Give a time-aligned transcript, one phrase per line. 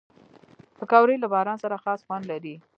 [0.77, 2.55] پکورې له باران سره خاص خوند لري